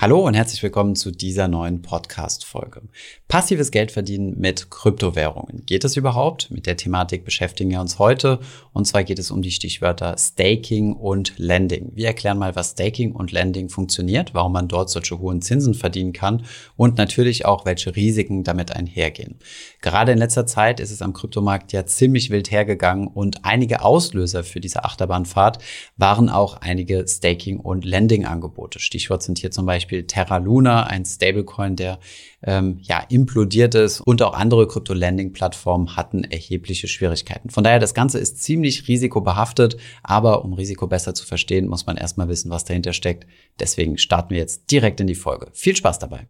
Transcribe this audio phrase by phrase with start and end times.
[0.00, 2.82] Hallo und herzlich willkommen zu dieser neuen Podcast-Folge.
[3.26, 5.66] Passives Geldverdienen mit Kryptowährungen.
[5.66, 6.52] Geht es überhaupt?
[6.52, 8.38] Mit der Thematik beschäftigen wir uns heute.
[8.72, 11.90] Und zwar geht es um die Stichwörter Staking und Lending.
[11.96, 16.12] Wir erklären mal, was Staking und Lending funktioniert, warum man dort solche hohen Zinsen verdienen
[16.12, 16.44] kann
[16.76, 19.40] und natürlich auch, welche Risiken damit einhergehen.
[19.80, 24.44] Gerade in letzter Zeit ist es am Kryptomarkt ja ziemlich wild hergegangen und einige Auslöser
[24.44, 25.58] für diese Achterbahnfahrt
[25.96, 28.78] waren auch einige Staking- und Lending-Angebote.
[28.78, 31.98] Stichwort sind hier zum Beispiel Beispiel Terra Luna, ein Stablecoin, der
[32.42, 37.48] ähm, ja implodiert ist und auch andere Krypto-Lending-Plattformen hatten erhebliche Schwierigkeiten.
[37.48, 41.96] Von daher, das Ganze ist ziemlich risikobehaftet, aber um Risiko besser zu verstehen, muss man
[41.96, 43.26] erstmal wissen, was dahinter steckt.
[43.58, 45.48] Deswegen starten wir jetzt direkt in die Folge.
[45.52, 46.28] Viel Spaß dabei!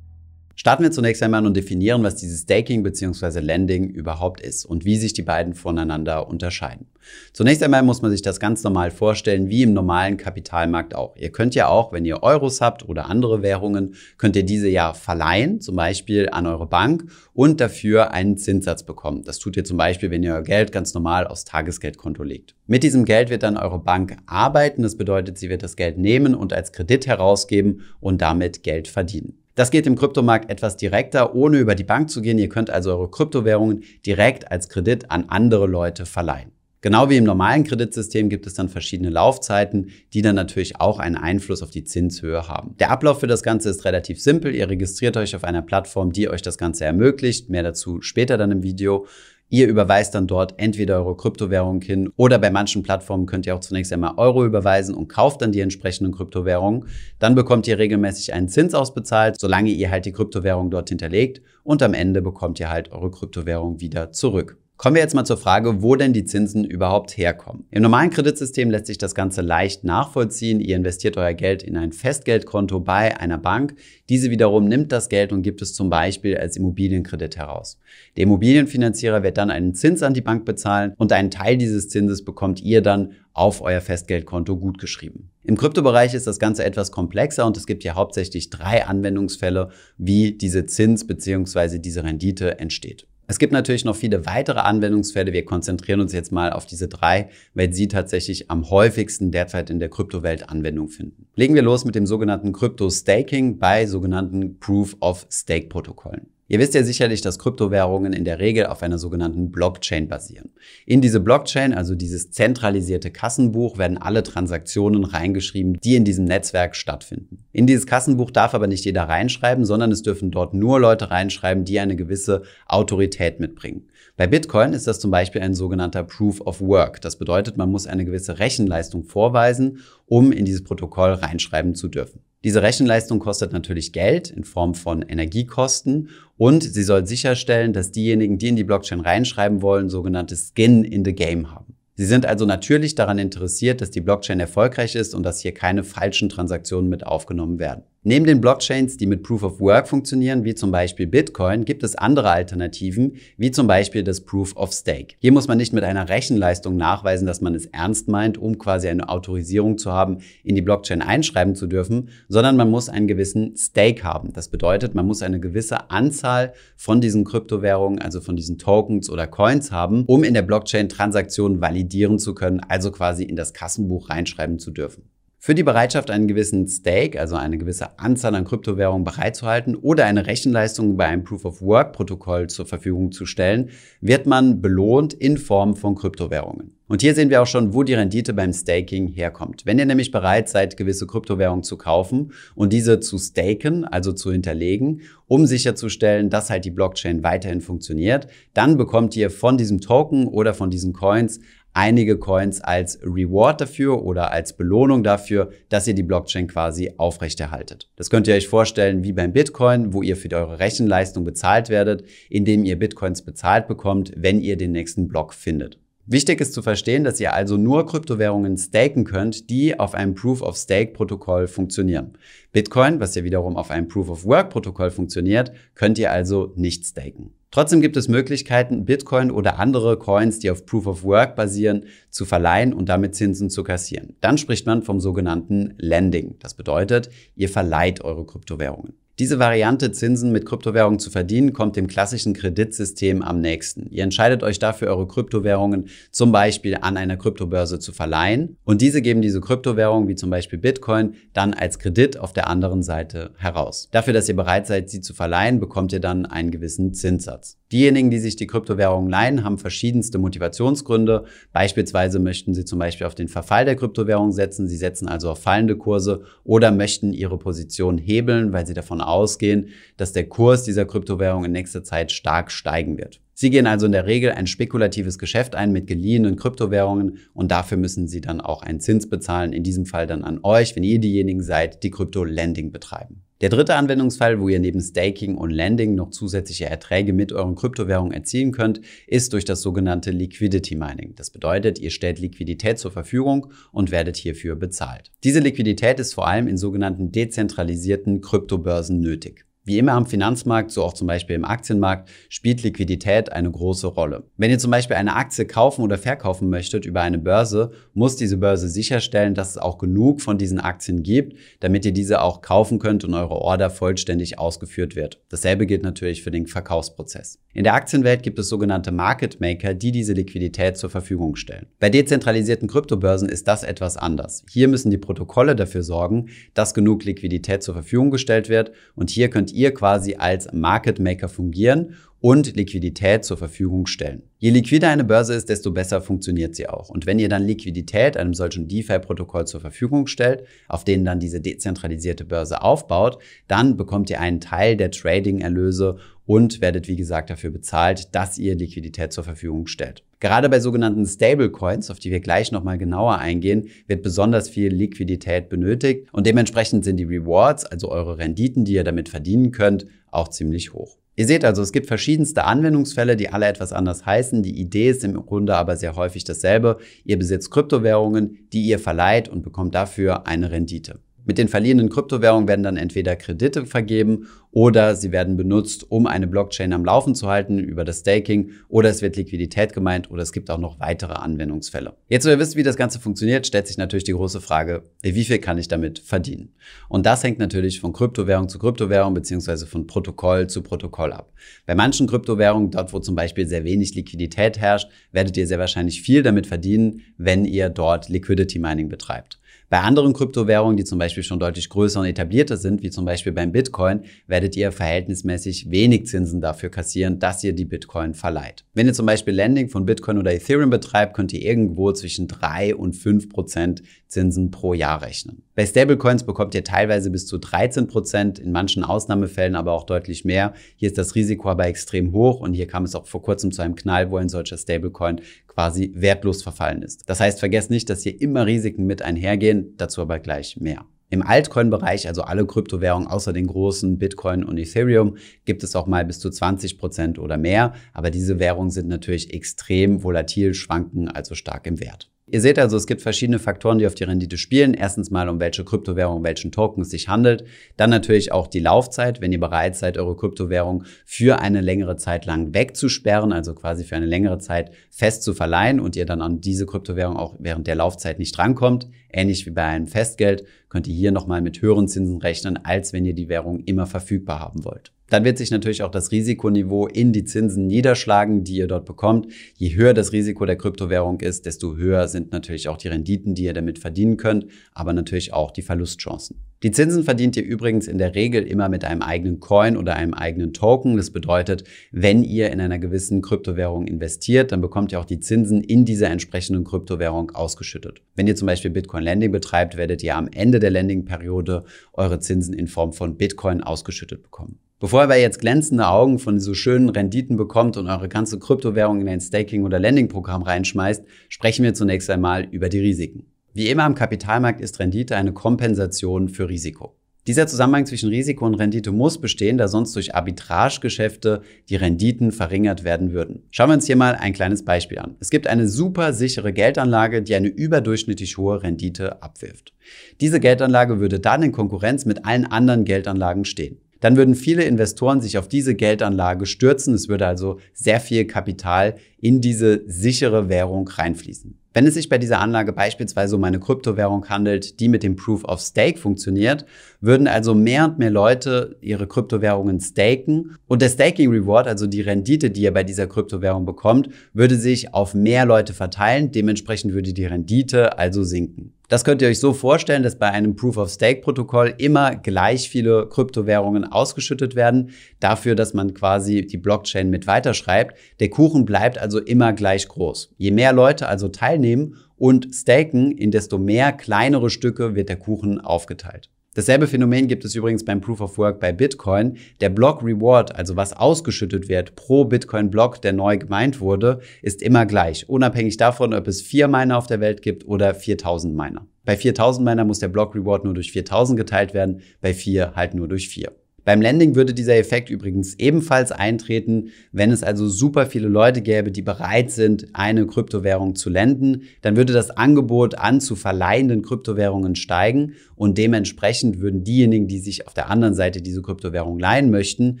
[0.64, 3.40] Starten wir zunächst einmal und definieren, was dieses Staking bzw.
[3.40, 6.86] Lending überhaupt ist und wie sich die beiden voneinander unterscheiden.
[7.34, 11.16] Zunächst einmal muss man sich das ganz normal vorstellen, wie im normalen Kapitalmarkt auch.
[11.18, 14.94] Ihr könnt ja auch, wenn ihr Euros habt oder andere Währungen, könnt ihr diese ja
[14.94, 19.22] verleihen, zum Beispiel an eure Bank und dafür einen Zinssatz bekommen.
[19.22, 22.54] Das tut ihr zum Beispiel, wenn ihr euer Geld ganz normal aufs Tagesgeldkonto legt.
[22.66, 24.82] Mit diesem Geld wird dann eure Bank arbeiten.
[24.82, 29.43] Das bedeutet, sie wird das Geld nehmen und als Kredit herausgeben und damit Geld verdienen.
[29.54, 32.38] Das geht im Kryptomarkt etwas direkter, ohne über die Bank zu gehen.
[32.38, 36.50] Ihr könnt also eure Kryptowährungen direkt als Kredit an andere Leute verleihen.
[36.80, 41.16] Genau wie im normalen Kreditsystem gibt es dann verschiedene Laufzeiten, die dann natürlich auch einen
[41.16, 42.76] Einfluss auf die Zinshöhe haben.
[42.78, 44.54] Der Ablauf für das Ganze ist relativ simpel.
[44.54, 47.48] Ihr registriert euch auf einer Plattform, die euch das Ganze ermöglicht.
[47.48, 49.06] Mehr dazu später dann im Video.
[49.54, 53.60] Ihr überweist dann dort entweder eure Kryptowährung hin oder bei manchen Plattformen könnt ihr auch
[53.60, 56.88] zunächst einmal Euro überweisen und kauft dann die entsprechenden Kryptowährungen.
[57.20, 61.84] Dann bekommt ihr regelmäßig einen Zins ausbezahlt, solange ihr halt die Kryptowährung dort hinterlegt und
[61.84, 64.58] am Ende bekommt ihr halt eure Kryptowährung wieder zurück.
[64.76, 67.64] Kommen wir jetzt mal zur Frage, wo denn die Zinsen überhaupt herkommen.
[67.70, 70.60] Im normalen Kreditsystem lässt sich das Ganze leicht nachvollziehen.
[70.60, 73.76] Ihr investiert euer Geld in ein Festgeldkonto bei einer Bank.
[74.08, 77.78] Diese wiederum nimmt das Geld und gibt es zum Beispiel als Immobilienkredit heraus.
[78.16, 82.24] Der Immobilienfinanzierer wird dann einen Zins an die Bank bezahlen und einen Teil dieses Zinses
[82.24, 85.30] bekommt ihr dann auf euer Festgeldkonto gutgeschrieben.
[85.44, 90.32] Im Kryptobereich ist das Ganze etwas komplexer und es gibt hier hauptsächlich drei Anwendungsfälle, wie
[90.32, 91.78] diese Zins bzw.
[91.78, 93.06] diese Rendite entsteht.
[93.26, 95.32] Es gibt natürlich noch viele weitere Anwendungsfälle.
[95.32, 99.78] Wir konzentrieren uns jetzt mal auf diese drei, weil sie tatsächlich am häufigsten derzeit in
[99.78, 101.26] der Kryptowelt Anwendung finden.
[101.34, 106.33] Legen wir los mit dem sogenannten Krypto-Staking bei sogenannten Proof-of-Stake-Protokollen.
[106.46, 110.50] Ihr wisst ja sicherlich, dass Kryptowährungen in der Regel auf einer sogenannten Blockchain basieren.
[110.84, 116.76] In diese Blockchain, also dieses zentralisierte Kassenbuch, werden alle Transaktionen reingeschrieben, die in diesem Netzwerk
[116.76, 117.44] stattfinden.
[117.52, 121.64] In dieses Kassenbuch darf aber nicht jeder reinschreiben, sondern es dürfen dort nur Leute reinschreiben,
[121.64, 123.88] die eine gewisse Autorität mitbringen.
[124.18, 127.00] Bei Bitcoin ist das zum Beispiel ein sogenannter Proof of Work.
[127.00, 132.20] Das bedeutet, man muss eine gewisse Rechenleistung vorweisen, um in dieses Protokoll reinschreiben zu dürfen.
[132.44, 138.36] Diese Rechenleistung kostet natürlich Geld in Form von Energiekosten und sie soll sicherstellen, dass diejenigen,
[138.36, 141.74] die in die Blockchain reinschreiben wollen, sogenanntes Skin in the Game haben.
[141.94, 145.84] Sie sind also natürlich daran interessiert, dass die Blockchain erfolgreich ist und dass hier keine
[145.84, 147.84] falschen Transaktionen mit aufgenommen werden.
[148.06, 151.96] Neben den Blockchains, die mit Proof of Work funktionieren, wie zum Beispiel Bitcoin, gibt es
[151.96, 155.14] andere Alternativen, wie zum Beispiel das Proof of Stake.
[155.20, 158.88] Hier muss man nicht mit einer Rechenleistung nachweisen, dass man es ernst meint, um quasi
[158.88, 163.56] eine Autorisierung zu haben, in die Blockchain einschreiben zu dürfen, sondern man muss einen gewissen
[163.56, 164.34] Stake haben.
[164.34, 169.26] Das bedeutet, man muss eine gewisse Anzahl von diesen Kryptowährungen, also von diesen Tokens oder
[169.26, 174.10] Coins haben, um in der Blockchain Transaktionen validieren zu können, also quasi in das Kassenbuch
[174.10, 175.08] reinschreiben zu dürfen.
[175.44, 180.26] Für die Bereitschaft, einen gewissen Stake, also eine gewisse Anzahl an Kryptowährungen bereitzuhalten oder eine
[180.26, 183.68] Rechenleistung bei einem Proof-of-Work-Protokoll zur Verfügung zu stellen,
[184.00, 186.78] wird man belohnt in Form von Kryptowährungen.
[186.88, 189.66] Und hier sehen wir auch schon, wo die Rendite beim Staking herkommt.
[189.66, 194.32] Wenn ihr nämlich bereit seid, gewisse Kryptowährungen zu kaufen und diese zu staken, also zu
[194.32, 200.26] hinterlegen, um sicherzustellen, dass halt die Blockchain weiterhin funktioniert, dann bekommt ihr von diesem Token
[200.26, 201.40] oder von diesen Coins
[201.74, 207.90] einige Coins als Reward dafür oder als Belohnung dafür, dass ihr die Blockchain quasi aufrechterhaltet.
[207.96, 212.04] Das könnt ihr euch vorstellen wie beim Bitcoin, wo ihr für eure Rechenleistung bezahlt werdet,
[212.30, 215.78] indem ihr Bitcoins bezahlt bekommt, wenn ihr den nächsten Block findet.
[216.06, 221.46] Wichtig ist zu verstehen, dass ihr also nur Kryptowährungen staken könnt, die auf einem Proof-of-Stake-Protokoll
[221.46, 222.18] funktionieren.
[222.52, 227.32] Bitcoin, was ja wiederum auf einem Proof-of-Work-Protokoll funktioniert, könnt ihr also nicht staken.
[227.54, 232.24] Trotzdem gibt es Möglichkeiten, Bitcoin oder andere Coins, die auf Proof of Work basieren, zu
[232.24, 234.16] verleihen und damit Zinsen zu kassieren.
[234.20, 236.34] Dann spricht man vom sogenannten Lending.
[236.40, 238.94] Das bedeutet, ihr verleiht eure Kryptowährungen.
[239.20, 243.86] Diese Variante, Zinsen mit Kryptowährungen zu verdienen, kommt dem klassischen Kreditsystem am nächsten.
[243.90, 249.02] Ihr entscheidet euch dafür, eure Kryptowährungen zum Beispiel an einer Kryptobörse zu verleihen und diese
[249.02, 253.88] geben diese Kryptowährungen, wie zum Beispiel Bitcoin, dann als Kredit auf der anderen Seite heraus.
[253.92, 257.56] Dafür, dass ihr bereit seid, sie zu verleihen, bekommt ihr dann einen gewissen Zinssatz.
[257.70, 261.24] Diejenigen, die sich die Kryptowährungen leihen, haben verschiedenste Motivationsgründe.
[261.52, 265.42] Beispielsweise möchten sie zum Beispiel auf den Verfall der Kryptowährung setzen, sie setzen also auf
[265.42, 270.84] fallende Kurse oder möchten ihre Position hebeln, weil sie davon ausgehen, dass der Kurs dieser
[270.84, 273.20] Kryptowährung in nächster Zeit stark steigen wird.
[273.34, 277.76] Sie gehen also in der Regel ein spekulatives Geschäft ein mit geliehenen Kryptowährungen und dafür
[277.76, 281.00] müssen Sie dann auch einen Zins bezahlen, in diesem Fall dann an euch, wenn ihr
[281.00, 283.24] diejenigen seid, die Krypto-Lending betreiben.
[283.40, 288.12] Der dritte Anwendungsfall, wo ihr neben Staking und Lending noch zusätzliche Erträge mit euren Kryptowährungen
[288.12, 291.14] erzielen könnt, ist durch das sogenannte Liquidity Mining.
[291.16, 295.10] Das bedeutet, ihr stellt Liquidität zur Verfügung und werdet hierfür bezahlt.
[295.24, 299.44] Diese Liquidität ist vor allem in sogenannten dezentralisierten Kryptobörsen nötig.
[299.66, 304.24] Wie immer am Finanzmarkt, so auch zum Beispiel im Aktienmarkt, spielt Liquidität eine große Rolle.
[304.36, 308.36] Wenn ihr zum Beispiel eine Aktie kaufen oder verkaufen möchtet über eine Börse, muss diese
[308.36, 312.78] Börse sicherstellen, dass es auch genug von diesen Aktien gibt, damit ihr diese auch kaufen
[312.78, 315.22] könnt und eure Order vollständig ausgeführt wird.
[315.30, 317.38] Dasselbe gilt natürlich für den Verkaufsprozess.
[317.54, 321.68] In der Aktienwelt gibt es sogenannte Market Maker, die diese Liquidität zur Verfügung stellen.
[321.78, 324.44] Bei dezentralisierten Kryptobörsen ist das etwas anders.
[324.50, 329.30] Hier müssen die Protokolle dafür sorgen, dass genug Liquidität zur Verfügung gestellt wird und hier
[329.30, 334.22] könnt ihr quasi als Market Maker fungieren und Liquidität zur Verfügung stellen.
[334.38, 336.88] Je liquider eine Börse ist, desto besser funktioniert sie auch.
[336.88, 341.42] Und wenn ihr dann Liquidität einem solchen DeFi-Protokoll zur Verfügung stellt, auf denen dann diese
[341.42, 347.50] dezentralisierte Börse aufbaut, dann bekommt ihr einen Teil der Trading-Erlöse und werdet, wie gesagt, dafür
[347.50, 350.02] bezahlt, dass ihr Liquidität zur Verfügung stellt.
[350.24, 355.50] Gerade bei sogenannten Stablecoins, auf die wir gleich nochmal genauer eingehen, wird besonders viel Liquidität
[355.50, 360.28] benötigt und dementsprechend sind die Rewards, also eure Renditen, die ihr damit verdienen könnt, auch
[360.28, 360.96] ziemlich hoch.
[361.14, 364.42] Ihr seht also, es gibt verschiedenste Anwendungsfälle, die alle etwas anders heißen.
[364.42, 366.78] Die Idee ist im Grunde aber sehr häufig dasselbe.
[367.04, 371.00] Ihr besitzt Kryptowährungen, die ihr verleiht und bekommt dafür eine Rendite.
[371.26, 376.28] Mit den verliehenen Kryptowährungen werden dann entweder Kredite vergeben oder sie werden benutzt, um eine
[376.28, 380.30] Blockchain am Laufen zu halten über das Staking oder es wird Liquidität gemeint oder es
[380.30, 381.94] gibt auch noch weitere Anwendungsfälle.
[382.08, 385.24] Jetzt, wo ihr wisst, wie das Ganze funktioniert, stellt sich natürlich die große Frage, wie
[385.24, 386.54] viel kann ich damit verdienen?
[386.88, 391.32] Und das hängt natürlich von Kryptowährung zu Kryptowährung beziehungsweise von Protokoll zu Protokoll ab.
[391.66, 396.00] Bei manchen Kryptowährungen, dort wo zum Beispiel sehr wenig Liquidität herrscht, werdet ihr sehr wahrscheinlich
[396.00, 399.40] viel damit verdienen, wenn ihr dort Liquidity Mining betreibt.
[399.70, 403.32] Bei anderen Kryptowährungen, die zum Beispiel schon deutlich größer und etablierter sind, wie zum Beispiel
[403.32, 408.64] beim Bitcoin, werdet ihr verhältnismäßig wenig Zinsen dafür kassieren, dass ihr die Bitcoin verleiht.
[408.74, 412.74] Wenn ihr zum Beispiel Lending von Bitcoin oder Ethereum betreibt, könnt ihr irgendwo zwischen drei
[412.74, 415.42] und fünf Prozent Zinsen pro Jahr rechnen.
[415.54, 420.24] Bei Stablecoins bekommt ihr teilweise bis zu 13 Prozent, in manchen Ausnahmefällen aber auch deutlich
[420.24, 420.52] mehr.
[420.76, 423.62] Hier ist das Risiko aber extrem hoch und hier kam es auch vor kurzem zu
[423.62, 427.08] einem Knall, wo ein solcher Stablecoin quasi wertlos verfallen ist.
[427.08, 430.84] Das heißt, vergesst nicht, dass hier immer Risiken mit einhergehen, dazu aber gleich mehr.
[431.14, 436.04] Im Altcoin-Bereich, also alle Kryptowährungen außer den großen Bitcoin und Ethereum, gibt es auch mal
[436.04, 437.74] bis zu 20 Prozent oder mehr.
[437.92, 442.10] Aber diese Währungen sind natürlich extrem volatil, schwanken also stark im Wert.
[442.26, 444.72] Ihr seht also, es gibt verschiedene Faktoren, die auf die Rendite spielen.
[444.72, 447.44] Erstens mal, um welche Kryptowährung, welchen Token es sich handelt.
[447.76, 452.24] Dann natürlich auch die Laufzeit, wenn ihr bereit seid, eure Kryptowährung für eine längere Zeit
[452.24, 456.40] lang wegzusperren, also quasi für eine längere Zeit fest zu verleihen und ihr dann an
[456.40, 458.88] diese Kryptowährung auch während der Laufzeit nicht drankommt.
[459.12, 463.04] Ähnlich wie bei einem Festgeld könnt ihr hier nochmal mit höheren Zinsen rechnen, als wenn
[463.04, 464.93] ihr die Währung immer verfügbar haben wollt.
[465.10, 469.26] Dann wird sich natürlich auch das Risikoniveau in die Zinsen niederschlagen, die ihr dort bekommt.
[469.56, 473.44] Je höher das Risiko der Kryptowährung ist, desto höher sind natürlich auch die Renditen, die
[473.44, 476.36] ihr damit verdienen könnt, aber natürlich auch die Verlustchancen.
[476.64, 480.14] Die Zinsen verdient ihr übrigens in der Regel immer mit einem eigenen Coin oder einem
[480.14, 480.96] eigenen Token.
[480.96, 485.60] Das bedeutet, wenn ihr in einer gewissen Kryptowährung investiert, dann bekommt ihr auch die Zinsen
[485.60, 488.00] in dieser entsprechenden Kryptowährung ausgeschüttet.
[488.14, 492.54] Wenn ihr zum Beispiel Bitcoin Lending betreibt, werdet ihr am Ende der Lending-Periode eure Zinsen
[492.54, 494.58] in Form von Bitcoin ausgeschüttet bekommen.
[494.84, 499.08] Bevor ihr jetzt glänzende Augen von so schönen Renditen bekommt und eure ganze Kryptowährung in
[499.08, 503.24] ein Staking- oder Lending-Programm reinschmeißt, sprechen wir zunächst einmal über die Risiken.
[503.54, 506.98] Wie immer am Kapitalmarkt ist Rendite eine Kompensation für Risiko.
[507.26, 512.84] Dieser Zusammenhang zwischen Risiko und Rendite muss bestehen, da sonst durch Arbitragegeschäfte die Renditen verringert
[512.84, 513.44] werden würden.
[513.52, 515.16] Schauen wir uns hier mal ein kleines Beispiel an.
[515.18, 519.72] Es gibt eine super sichere Geldanlage, die eine überdurchschnittlich hohe Rendite abwirft.
[520.20, 525.22] Diese Geldanlage würde dann in Konkurrenz mit allen anderen Geldanlagen stehen dann würden viele Investoren
[525.22, 526.92] sich auf diese Geldanlage stürzen.
[526.92, 531.58] Es würde also sehr viel Kapital in diese sichere Währung reinfließen.
[531.72, 535.44] Wenn es sich bei dieser Anlage beispielsweise um eine Kryptowährung handelt, die mit dem Proof
[535.44, 536.66] of Stake funktioniert,
[537.00, 542.02] würden also mehr und mehr Leute ihre Kryptowährungen staken und der Staking Reward, also die
[542.02, 546.30] Rendite, die ihr bei dieser Kryptowährung bekommt, würde sich auf mehr Leute verteilen.
[546.30, 548.73] Dementsprechend würde die Rendite also sinken.
[548.88, 554.56] Das könnt ihr euch so vorstellen, dass bei einem Proof-of-Stake-Protokoll immer gleich viele Kryptowährungen ausgeschüttet
[554.56, 557.96] werden, dafür, dass man quasi die Blockchain mit weiterschreibt.
[558.20, 560.34] Der Kuchen bleibt also immer gleich groß.
[560.36, 565.60] Je mehr Leute also teilnehmen und staken, in desto mehr kleinere Stücke wird der Kuchen
[565.62, 566.30] aufgeteilt.
[566.54, 569.36] Dasselbe Phänomen gibt es übrigens beim Proof of Work bei Bitcoin.
[569.60, 574.86] Der Block Reward, also was ausgeschüttet wird pro Bitcoin-Block, der neu gemeint wurde, ist immer
[574.86, 578.86] gleich, unabhängig davon, ob es vier Miner auf der Welt gibt oder 4000 Miner.
[579.04, 582.94] Bei 4000 Miner muss der Block Reward nur durch 4000 geteilt werden, bei vier halt
[582.94, 583.50] nur durch vier.
[583.84, 588.90] Beim Lending würde dieser Effekt übrigens ebenfalls eintreten, wenn es also super viele Leute gäbe,
[588.90, 594.74] die bereit sind, eine Kryptowährung zu lenden, dann würde das Angebot an zu verleihenden Kryptowährungen
[594.74, 600.00] steigen und dementsprechend würden diejenigen, die sich auf der anderen Seite diese Kryptowährung leihen möchten,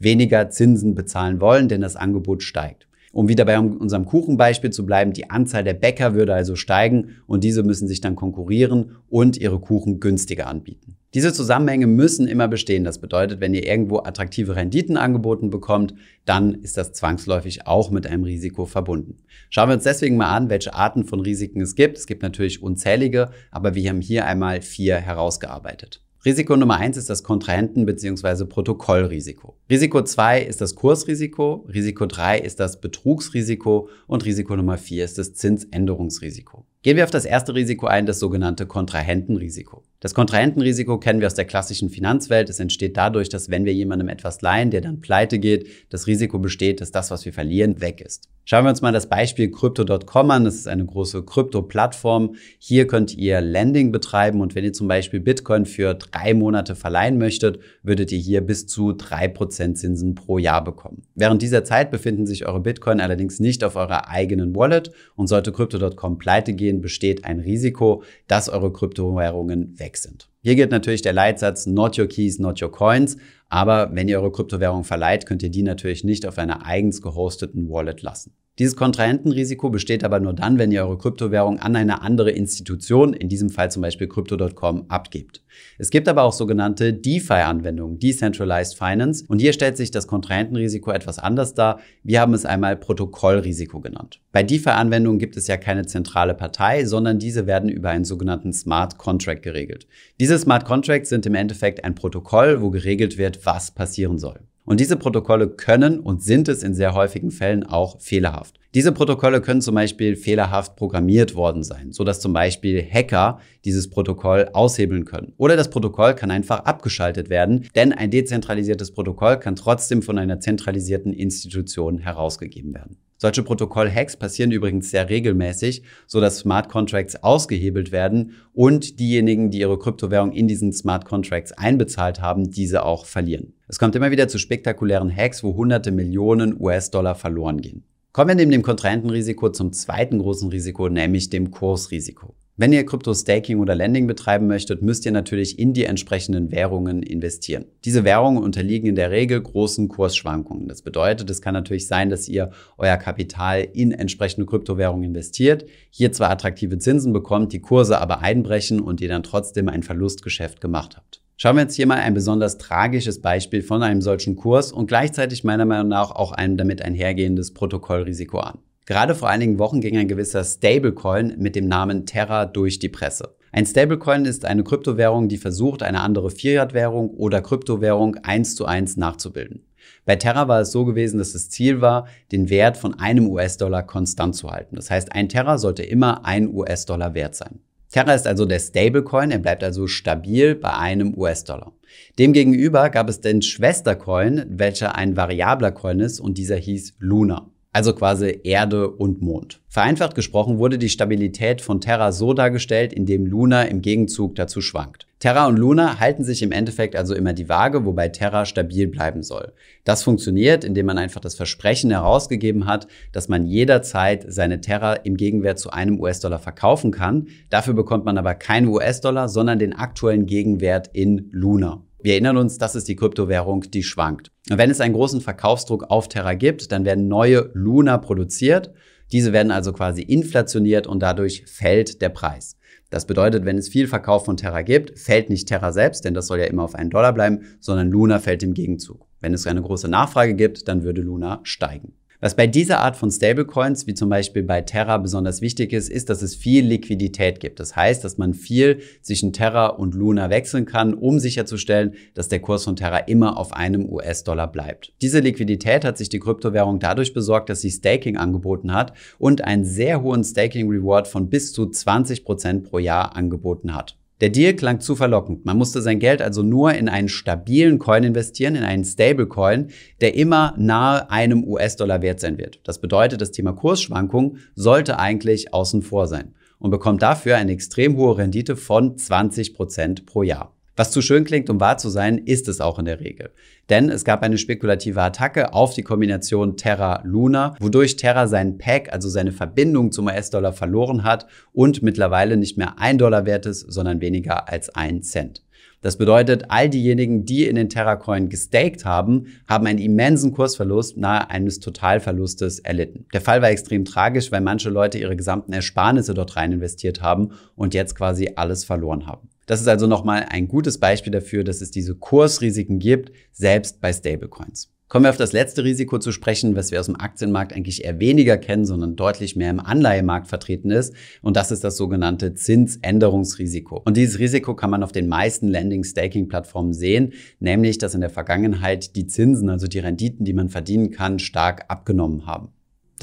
[0.00, 2.88] weniger Zinsen bezahlen wollen, denn das Angebot steigt.
[3.12, 7.44] Um wieder bei unserem Kuchenbeispiel zu bleiben, die Anzahl der Bäcker würde also steigen und
[7.44, 10.96] diese müssen sich dann konkurrieren und ihre Kuchen günstiger anbieten.
[11.14, 12.82] Diese Zusammenhänge müssen immer bestehen.
[12.82, 15.94] Das bedeutet, wenn ihr irgendwo attraktive Renditen angeboten bekommt,
[16.24, 19.18] dann ist das zwangsläufig auch mit einem Risiko verbunden.
[19.48, 21.98] Schauen wir uns deswegen mal an, welche Arten von Risiken es gibt.
[21.98, 26.00] Es gibt natürlich unzählige, aber wir haben hier einmal vier herausgearbeitet.
[26.24, 28.46] Risiko Nummer eins ist das Kontrahenten- bzw.
[28.46, 29.58] Protokollrisiko.
[29.68, 35.18] Risiko zwei ist das Kursrisiko, Risiko drei ist das Betrugsrisiko und Risiko Nummer vier ist
[35.18, 36.64] das Zinsänderungsrisiko.
[36.82, 39.82] Gehen wir auf das erste Risiko ein, das sogenannte Kontrahentenrisiko.
[40.04, 42.50] Das Kontrahentenrisiko kennen wir aus der klassischen Finanzwelt.
[42.50, 46.38] Es entsteht dadurch, dass wenn wir jemandem etwas leihen, der dann pleite geht, das Risiko
[46.38, 48.28] besteht, dass das, was wir verlieren, weg ist.
[48.46, 50.44] Schauen wir uns mal das Beispiel Crypto.com an.
[50.44, 52.34] Das ist eine große Krypto-Plattform.
[52.58, 57.16] Hier könnt ihr Lending betreiben und wenn ihr zum Beispiel Bitcoin für drei Monate verleihen
[57.16, 61.04] möchtet, würdet ihr hier bis zu drei Prozent Zinsen pro Jahr bekommen.
[61.14, 65.50] Während dieser Zeit befinden sich eure Bitcoin allerdings nicht auf eurer eigenen Wallet und sollte
[65.50, 70.28] Crypto.com pleite gehen, besteht ein Risiko, dass eure Kryptowährungen weg sind.
[70.42, 73.16] Hier gilt natürlich der Leitsatz Not your keys, not your coins.
[73.48, 77.68] Aber wenn ihr eure Kryptowährung verleiht, könnt ihr die natürlich nicht auf einer eigens gehosteten
[77.70, 78.34] Wallet lassen.
[78.60, 83.28] Dieses Kontrahentenrisiko besteht aber nur dann, wenn ihr eure Kryptowährung an eine andere Institution, in
[83.28, 85.42] diesem Fall zum Beispiel Crypto.com, abgebt.
[85.76, 91.18] Es gibt aber auch sogenannte DeFi-Anwendungen, Decentralized Finance, und hier stellt sich das Kontrahentenrisiko etwas
[91.18, 91.80] anders dar.
[92.04, 94.20] Wir haben es einmal Protokollrisiko genannt.
[94.30, 98.98] Bei DeFi-Anwendungen gibt es ja keine zentrale Partei, sondern diese werden über einen sogenannten Smart
[98.98, 99.88] Contract geregelt.
[100.20, 104.38] Diese Smart Contracts sind im Endeffekt ein Protokoll, wo geregelt wird, was passieren soll.
[104.66, 108.58] Und diese Protokolle können und sind es in sehr häufigen Fällen auch fehlerhaft.
[108.74, 113.90] Diese Protokolle können zum Beispiel fehlerhaft programmiert worden sein, so dass zum Beispiel Hacker dieses
[113.90, 115.32] Protokoll aushebeln können.
[115.36, 120.40] Oder das Protokoll kann einfach abgeschaltet werden, denn ein dezentralisiertes Protokoll kann trotzdem von einer
[120.40, 122.96] zentralisierten Institution herausgegeben werden.
[123.16, 129.60] Solche Protokoll-Hacks passieren übrigens sehr regelmäßig, so dass Smart Contracts ausgehebelt werden und diejenigen, die
[129.60, 133.54] ihre Kryptowährung in diesen Smart Contracts einbezahlt haben, diese auch verlieren.
[133.68, 137.84] Es kommt immer wieder zu spektakulären Hacks, wo hunderte Millionen US-Dollar verloren gehen.
[138.12, 142.34] Kommen wir neben dem Kontrahentenrisiko zum zweiten großen Risiko, nämlich dem Kursrisiko.
[142.56, 147.64] Wenn ihr Krypto-Staking oder Lending betreiben möchtet, müsst ihr natürlich in die entsprechenden Währungen investieren.
[147.84, 150.68] Diese Währungen unterliegen in der Regel großen Kursschwankungen.
[150.68, 156.12] Das bedeutet, es kann natürlich sein, dass ihr euer Kapital in entsprechende Kryptowährungen investiert, hier
[156.12, 160.96] zwar attraktive Zinsen bekommt, die Kurse aber einbrechen und ihr dann trotzdem ein Verlustgeschäft gemacht
[160.96, 161.22] habt.
[161.36, 165.42] Schauen wir jetzt hier mal ein besonders tragisches Beispiel von einem solchen Kurs und gleichzeitig
[165.42, 168.60] meiner Meinung nach auch ein damit einhergehendes Protokollrisiko an.
[168.86, 173.34] Gerade vor einigen Wochen ging ein gewisser Stablecoin mit dem Namen Terra durch die Presse.
[173.50, 178.98] Ein Stablecoin ist eine Kryptowährung, die versucht, eine andere Fiat-Währung oder Kryptowährung eins zu eins
[178.98, 179.64] nachzubilden.
[180.04, 183.84] Bei Terra war es so gewesen, dass das Ziel war, den Wert von einem US-Dollar
[183.84, 184.76] konstant zu halten.
[184.76, 187.60] Das heißt, ein Terra sollte immer ein US-Dollar wert sein.
[187.90, 191.72] Terra ist also der Stablecoin, er bleibt also stabil bei einem US-Dollar.
[192.18, 197.92] Demgegenüber gab es den Schwestercoin, welcher ein variabler Coin ist und dieser hieß Luna also
[197.92, 199.60] quasi Erde und Mond.
[199.68, 205.08] Vereinfacht gesprochen wurde die Stabilität von Terra so dargestellt, indem Luna im Gegenzug dazu schwankt.
[205.18, 209.24] Terra und Luna halten sich im Endeffekt also immer die Waage, wobei Terra stabil bleiben
[209.24, 209.52] soll.
[209.82, 215.16] Das funktioniert, indem man einfach das Versprechen herausgegeben hat, dass man jederzeit seine Terra im
[215.16, 217.26] Gegenwert zu einem US-Dollar verkaufen kann.
[217.50, 221.82] Dafür bekommt man aber keinen US-Dollar, sondern den aktuellen Gegenwert in Luna.
[222.04, 224.30] Wir erinnern uns, das ist die Kryptowährung, die schwankt.
[224.50, 228.74] Und wenn es einen großen Verkaufsdruck auf Terra gibt, dann werden neue Luna produziert.
[229.10, 232.58] Diese werden also quasi inflationiert und dadurch fällt der Preis.
[232.90, 236.26] Das bedeutet, wenn es viel Verkauf von Terra gibt, fällt nicht Terra selbst, denn das
[236.26, 239.06] soll ja immer auf einen Dollar bleiben, sondern Luna fällt im Gegenzug.
[239.22, 241.94] Wenn es eine große Nachfrage gibt, dann würde Luna steigen.
[242.20, 246.08] Was bei dieser Art von Stablecoins, wie zum Beispiel bei Terra, besonders wichtig ist, ist,
[246.08, 247.60] dass es viel Liquidität gibt.
[247.60, 252.40] Das heißt, dass man viel zwischen Terra und Luna wechseln kann, um sicherzustellen, dass der
[252.40, 254.92] Kurs von Terra immer auf einem US-Dollar bleibt.
[255.02, 259.64] Diese Liquidität hat sich die Kryptowährung dadurch besorgt, dass sie Staking angeboten hat und einen
[259.64, 263.96] sehr hohen Staking-Reward von bis zu 20 Prozent pro Jahr angeboten hat.
[264.20, 265.44] Der Deal klang zu verlockend.
[265.44, 269.68] Man musste sein Geld also nur in einen stabilen Coin investieren, in einen Stablecoin,
[270.00, 272.60] der immer nahe einem US-Dollar wert sein wird.
[272.62, 277.96] Das bedeutet, das Thema Kursschwankung sollte eigentlich außen vor sein und bekommt dafür eine extrem
[277.96, 280.53] hohe Rendite von 20 Prozent pro Jahr.
[280.76, 283.30] Was zu schön klingt, um wahr zu sein, ist es auch in der Regel.
[283.70, 289.08] Denn es gab eine spekulative Attacke auf die Kombination Terra-Luna, wodurch Terra seinen Pack, also
[289.08, 294.00] seine Verbindung zum US-Dollar verloren hat und mittlerweile nicht mehr ein Dollar wert ist, sondern
[294.00, 295.44] weniger als ein Cent.
[295.80, 301.30] Das bedeutet, all diejenigen, die in den Terracoin gestaked haben, haben einen immensen Kursverlust nahe
[301.30, 303.04] eines Totalverlustes erlitten.
[303.12, 307.32] Der Fall war extrem tragisch, weil manche Leute ihre gesamten Ersparnisse dort rein investiert haben
[307.54, 309.28] und jetzt quasi alles verloren haben.
[309.46, 313.92] Das ist also nochmal ein gutes Beispiel dafür, dass es diese Kursrisiken gibt, selbst bei
[313.92, 314.70] Stablecoins.
[314.88, 317.98] Kommen wir auf das letzte Risiko zu sprechen, was wir aus dem Aktienmarkt eigentlich eher
[317.98, 320.94] weniger kennen, sondern deutlich mehr im Anleihemarkt vertreten ist.
[321.20, 323.82] Und das ist das sogenannte Zinsänderungsrisiko.
[323.84, 328.94] Und dieses Risiko kann man auf den meisten Lending-Staking-Plattformen sehen, nämlich dass in der Vergangenheit
[328.94, 332.53] die Zinsen, also die Renditen, die man verdienen kann, stark abgenommen haben.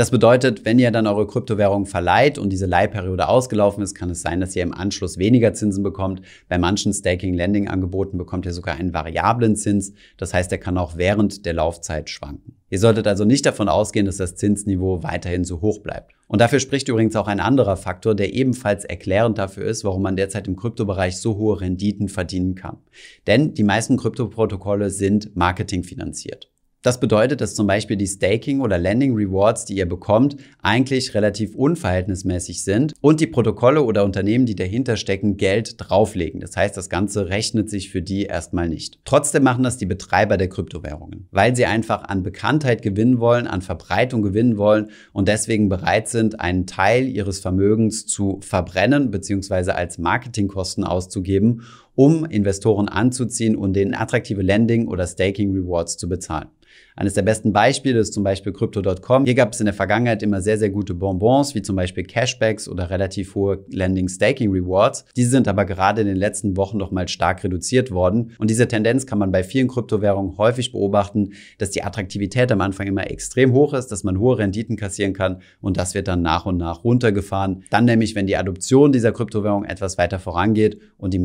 [0.02, 4.24] Das bedeutet, wenn ihr dann eure Kryptowährung verleiht und diese Leihperiode ausgelaufen ist, kann es
[4.24, 6.24] sein, dass ihr im Anschluss weniger Zinsen bekommt.
[6.50, 9.94] Bei manchen Staking-Lending-Angeboten bekommt ihr sogar einen variablen Zins.
[10.18, 12.56] Das heißt, der kann auch während der Laufzeit schwanken.
[12.72, 16.14] Ihr solltet also nicht davon ausgehen, dass das Zinsniveau weiterhin so hoch bleibt.
[16.28, 20.16] Und dafür spricht übrigens auch ein anderer Faktor, der ebenfalls erklärend dafür ist, warum man
[20.16, 22.78] derzeit im Kryptobereich so hohe Renditen verdienen kann.
[23.28, 26.52] Denn die meisten Kryptoprotokolle sind marketingfinanziert.
[26.82, 31.54] Das bedeutet, dass zum Beispiel die Staking- oder Lending Rewards, die ihr bekommt, eigentlich relativ
[31.56, 36.40] unverhältnismäßig sind und die Protokolle oder Unternehmen, die dahinter stecken, Geld drauflegen.
[36.42, 39.00] Das heißt, das Ganze rechnet sich für die erstmal nicht.
[39.06, 43.62] Trotzdem machen das die Betreiber der Kryptowährungen, weil sie einfach an Bekanntheit gewinnen wollen, an
[43.62, 49.72] Verbreitung gewinnen wollen und deswegen bereit sind, einen Teil ihres Vermögens zu verbrennen bzw.
[49.72, 51.62] als Marketingkosten auszugeben,
[51.96, 56.48] um Investoren anzuziehen und denen attraktive Lending- oder Staking Rewards zu bezahlen.
[56.96, 59.26] Eines der besten Beispiele ist zum Beispiel Crypto.com.
[59.26, 62.68] Hier gab es in der Vergangenheit immer sehr, sehr gute Bonbons, wie zum Beispiel Cashbacks
[62.68, 65.06] oder relativ hohe Lending Staking Rewards.
[65.16, 68.32] Diese sind aber gerade in den letzten Wochen nochmal stark reduziert worden.
[68.40, 72.88] Und diese Tendenz kann man bei vielen Kryptowährungen häufig beobachten, dass die Attraktivität am Anfang
[72.88, 76.46] immer extrem hoch ist, dass man hohe Renditen kassieren kann und das wird dann nach
[76.46, 77.64] und nach runtergefahren.
[77.70, 81.20] Dann nämlich, wenn die Adoption dieser Kryptowährung etwas weiter vorangeht und die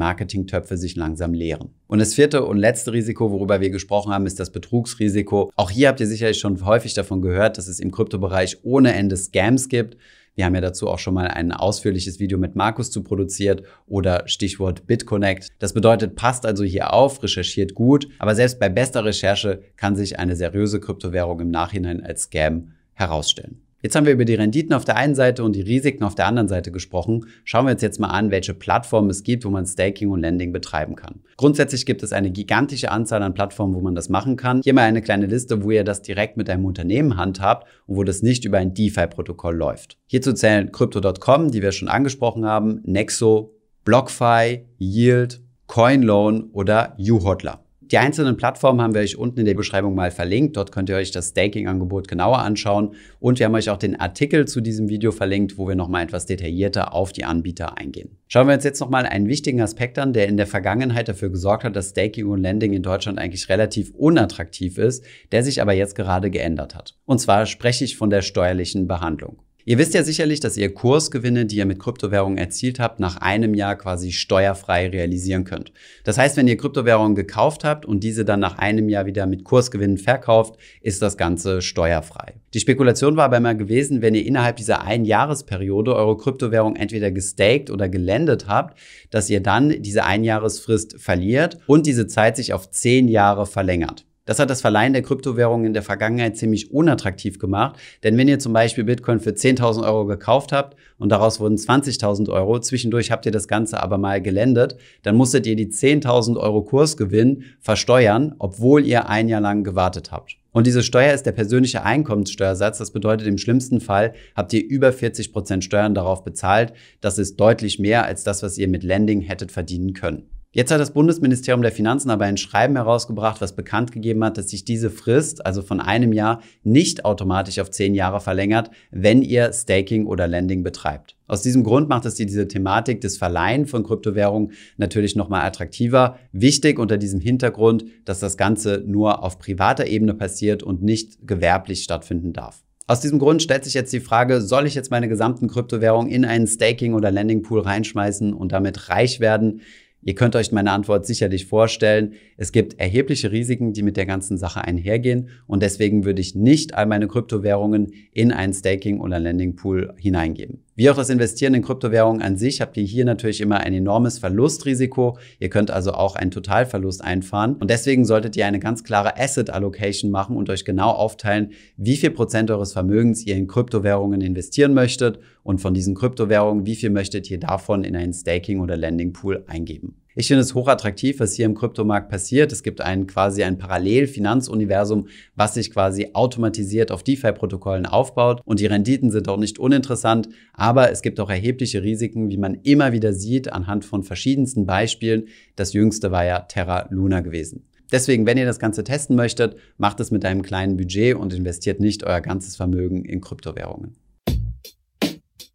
[0.57, 1.71] Marketingtöpfe sich langsam leeren.
[1.87, 5.53] Und das vierte und letzte Risiko, worüber wir gesprochen haben, ist das Betrugsrisiko.
[5.57, 9.17] Auch hier habt ihr sicherlich schon häufig davon gehört, dass es im Kryptobereich ohne Ende
[9.17, 9.97] Scams gibt.
[10.35, 14.25] Wir haben ja dazu auch schon mal ein ausführliches Video mit Markus zu produziert oder
[14.27, 15.49] Stichwort BitConnect.
[15.59, 20.19] Das bedeutet, passt also hier auf, recherchiert gut, aber selbst bei bester Recherche kann sich
[20.19, 23.66] eine seriöse Kryptowährung im Nachhinein als Scam herausstellen.
[23.83, 26.27] Jetzt haben wir über die Renditen auf der einen Seite und die Risiken auf der
[26.27, 27.27] anderen Seite gesprochen.
[27.45, 30.51] Schauen wir uns jetzt mal an, welche Plattformen es gibt, wo man Staking und Lending
[30.51, 31.21] betreiben kann.
[31.37, 34.63] Grundsätzlich gibt es eine gigantische Anzahl an Plattformen, wo man das machen kann.
[34.65, 38.03] Hier mal eine kleine Liste, wo ihr das direkt mit einem Unternehmen handhabt und wo
[38.03, 39.99] das nicht über ein DeFi-Protokoll läuft.
[40.07, 47.66] Hierzu zählen Crypto.com, die wir schon angesprochen haben, Nexo, BlockFi, Yield, CoinLoan oder uHodler.
[47.93, 50.57] Die einzelnen Plattformen haben wir euch unten in der Beschreibung mal verlinkt.
[50.57, 52.95] Dort könnt ihr euch das Staking-Angebot genauer anschauen.
[53.21, 56.27] Und wir haben euch auch den Artikel zu diesem Video verlinkt, wo wir nochmal etwas
[56.27, 58.19] detaillierter auf die Anbieter eingehen.
[58.27, 61.63] Schauen wir uns jetzt nochmal einen wichtigen Aspekt an, der in der Vergangenheit dafür gesorgt
[61.63, 65.95] hat, dass Staking und Lending in Deutschland eigentlich relativ unattraktiv ist, der sich aber jetzt
[65.95, 66.97] gerade geändert hat.
[67.05, 69.39] Und zwar spreche ich von der steuerlichen Behandlung.
[69.69, 73.53] Ihr wisst ja sicherlich, dass ihr Kursgewinne, die ihr mit Kryptowährungen erzielt habt, nach einem
[73.53, 75.73] Jahr quasi steuerfrei realisieren könnt.
[76.05, 79.43] Das heißt, wenn ihr Kryptowährungen gekauft habt und diese dann nach einem Jahr wieder mit
[79.43, 82.35] Kursgewinnen verkauft, ist das Ganze steuerfrei.
[82.55, 87.69] Die Spekulation war aber immer gewesen, wenn ihr innerhalb dieser Einjahresperiode eure Kryptowährung entweder gestaked
[87.69, 88.79] oder gelendet habt,
[89.11, 94.07] dass ihr dann diese Einjahresfrist verliert und diese Zeit sich auf zehn Jahre verlängert.
[94.27, 98.39] Das hat das Verleihen der Kryptowährungen in der Vergangenheit ziemlich unattraktiv gemacht, denn wenn ihr
[98.39, 103.25] zum Beispiel Bitcoin für 10.000 Euro gekauft habt und daraus wurden 20.000 Euro, zwischendurch habt
[103.25, 108.85] ihr das Ganze aber mal gelendet, dann musstet ihr die 10.000 Euro Kursgewinn versteuern, obwohl
[108.85, 110.37] ihr ein Jahr lang gewartet habt.
[110.51, 112.79] Und diese Steuer ist der persönliche Einkommenssteuersatz.
[112.79, 116.73] Das bedeutet, im schlimmsten Fall habt ihr über 40 Prozent Steuern darauf bezahlt.
[117.03, 120.31] Das ist deutlich mehr als das, was ihr mit Lending hättet verdienen können.
[120.57, 124.49] Jetzt hat das Bundesministerium der Finanzen aber ein Schreiben herausgebracht, was bekannt gegeben hat, dass
[124.49, 129.53] sich diese Frist, also von einem Jahr, nicht automatisch auf zehn Jahre verlängert, wenn ihr
[129.53, 131.15] Staking oder Lending betreibt.
[131.27, 136.19] Aus diesem Grund macht es diese Thematik des Verleihen von Kryptowährungen natürlich nochmal attraktiver.
[136.33, 141.83] Wichtig unter diesem Hintergrund, dass das Ganze nur auf privater Ebene passiert und nicht gewerblich
[141.83, 142.63] stattfinden darf.
[142.89, 146.25] Aus diesem Grund stellt sich jetzt die Frage, soll ich jetzt meine gesamten Kryptowährungen in
[146.25, 149.61] einen Staking- oder Landing-Pool reinschmeißen und damit reich werden?
[150.07, 152.13] Ihr könnt euch meine Antwort sicherlich vorstellen.
[152.37, 155.31] Es gibt erhebliche Risiken, die mit der ganzen Sache einhergehen.
[155.49, 160.63] Und deswegen würde ich nicht all meine Kryptowährungen in einen Staking- oder Landing-Pool hineingeben.
[160.79, 164.19] Wie auch das Investieren in Kryptowährungen an sich habt ihr hier natürlich immer ein enormes
[164.19, 165.17] Verlustrisiko.
[165.39, 167.55] Ihr könnt also auch einen Totalverlust einfahren.
[167.57, 171.97] Und deswegen solltet ihr eine ganz klare Asset Allocation machen und euch genau aufteilen, wie
[171.97, 176.91] viel Prozent eures Vermögens ihr in Kryptowährungen investieren möchtet und von diesen Kryptowährungen, wie viel
[176.91, 180.06] möchtet ihr davon in einen Staking- oder Landing Pool eingeben.
[180.19, 182.51] Ich finde es hochattraktiv, was hier im Kryptomarkt passiert.
[182.51, 188.41] Es gibt ein quasi ein Parallel-Finanzuniversum, was sich quasi automatisiert auf DeFi-Protokollen aufbaut.
[188.47, 192.55] Und die Renditen sind auch nicht uninteressant, aber es gibt auch erhebliche Risiken, wie man
[192.63, 195.29] immer wieder sieht, anhand von verschiedensten Beispielen.
[195.55, 197.67] Das jüngste war ja Terra Luna gewesen.
[197.93, 201.79] Deswegen, wenn ihr das Ganze testen möchtet, macht es mit einem kleinen Budget und investiert
[201.79, 203.97] nicht euer ganzes Vermögen in Kryptowährungen.